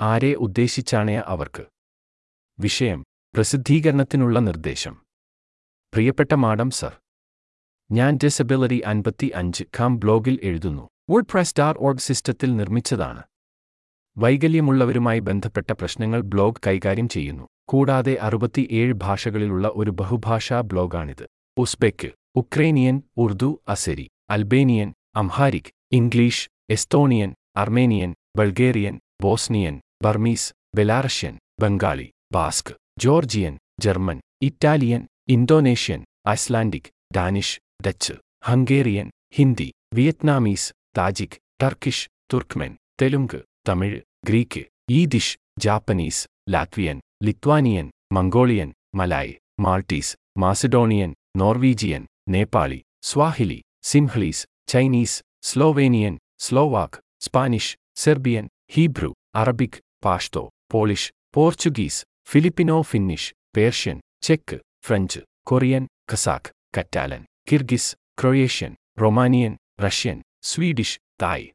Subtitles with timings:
[0.00, 1.64] ആരെ ഉദ്ദേശിച്ചാണ് അവർക്ക്?
[2.60, 3.04] വിഷയം
[3.34, 5.02] പ്രസിദ്ധീകരണത്തിനുള്ള നിർദ്ദേശം.
[5.94, 6.96] പ്രിയപ്പെട്ട മാഡം സർ.
[7.92, 10.88] ഞാൻ ഡിസബിലിറ്റി അൻപത്തി അഞ്ച് ഖാം ബ്ലോഗിൽ എഴുതുന്നു.
[11.10, 13.22] വേർഡ്പ്രസ് ഡാർ ഓർഗ് സിസ്റ്റത്തിൽ നിർമ്മിച്ചതാണ്.
[14.18, 17.48] വൈകല്യമുള്ളവരുമായി ബന്ധപ്പെട്ട പ്രശ്നങ്ങൾ ബ്ലോഗ് കൈകാര്യം ചെയ്യുന്നു.
[17.68, 21.26] കൂടാതെ അറുപത്തിയേഴ് ഭാഷകളിലുള്ള ഒരു ബഹുഭാഷാ ബ്ലോഗാണിത്.
[21.58, 32.71] Uzbek Ukrainian Urdu Azeri Albanian Amharic English Estonian Armenian Bulgarian Bosnian Burmese Belarusian Bengali Basque
[33.03, 38.15] Georgian German Italian Indonesian Icelandic Danish Dutch
[38.49, 49.33] Hungarian Hindi Vietnamese Tajik Turkish Turkmen Telugu Tamil Greek Yiddish Japanese Latvian Lithuanian Mongolian Malay
[49.59, 61.12] Maltese Macedonian Norwegian Nepali Swahili Sinhalese Chinese Slovenian Slovak Spanish Serbian Hebrew Arabic Pashto Polish
[61.34, 71.48] Portuguese Filipino Finnish Persian check French Korean Kazakh Catalan Kyrgyz Croatian Romanian Russian Swedish Thai.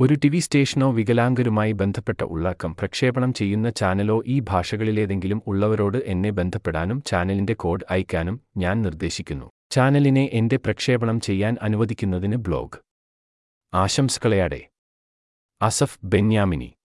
[0.00, 7.54] ഒരു TV സ്റ്റേഷനോ വികലാംഗരുമായി ബന്ധപ്പെട്ട ഉള്ളടക്കം പ്രക്ഷേപണം ചെയ്യുന്ന ചാനലോ ഈ ഭാഷകളിലേതെങ്കിലും ഉള്ളവരോട് എന്നെ ബന്ധപ്പെടാനും ചാനലിന്റെ
[7.54, 9.50] code അയക്കാനും ഞാൻ നിർദ്ദേശിക്കുന്നു.
[9.70, 12.78] ചാനലിനെ എന്റെ പ്രക്ഷേപണം ചെയ്യാൻ അനുവദിക്കുന്നതിന് ബ്ലോഗ്.
[13.74, 14.71] ആശംസകളെയാടെ.
[15.62, 16.81] أسف بنياميني.